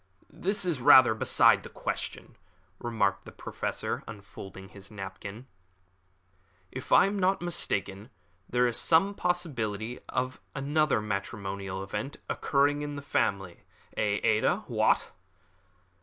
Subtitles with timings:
[0.33, 2.35] "This is rather beside the question,"
[2.79, 5.45] remarked the Professor, folding up his napkin.
[6.71, 8.09] "If I am not mistaken,
[8.49, 13.59] there is some possibility of another matrimonial event occurring in the family.
[13.95, 14.63] Eh, Ada?
[14.65, 15.11] What!"